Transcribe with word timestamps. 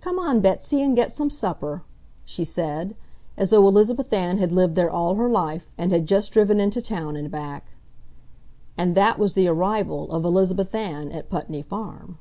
"Come 0.00 0.18
on, 0.18 0.40
Betsy, 0.40 0.80
and 0.80 0.96
get 0.96 1.12
some 1.12 1.28
supper," 1.28 1.82
she 2.24 2.42
said, 2.42 2.94
as 3.36 3.50
though 3.50 3.68
Elizabeth 3.68 4.10
Ann 4.14 4.38
had 4.38 4.50
lived 4.50 4.76
there 4.76 4.90
all 4.90 5.16
her 5.16 5.28
life 5.28 5.70
and 5.76 5.92
had 5.92 6.06
just 6.08 6.32
driven 6.32 6.58
into 6.58 6.80
town 6.80 7.16
and 7.16 7.30
back. 7.30 7.72
And 8.78 8.94
that 8.94 9.18
was 9.18 9.34
the 9.34 9.46
arrival 9.46 10.10
of 10.10 10.24
Elizabeth 10.24 10.74
Ann 10.74 11.12
at 11.12 11.28
Putney 11.28 11.60
Farm. 11.60 12.16